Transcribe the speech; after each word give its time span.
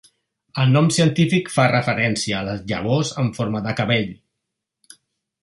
El 0.61 0.69
nom 0.75 0.87
científic 0.95 1.51
fa 1.55 1.65
referència 1.73 2.39
a 2.39 2.41
les 2.47 2.65
llavors 2.73 3.13
en 3.25 3.31
forma 3.41 3.63
de 3.69 3.75
cabell. 3.83 4.11